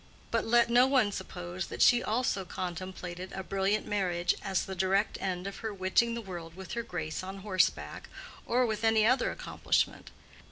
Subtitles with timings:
[0.31, 5.21] But let no one suppose that she also contemplated a brilliant marriage as the direct
[5.21, 8.09] end of her witching the world with her grace on horseback,
[8.47, 10.09] or with any other accomplishment.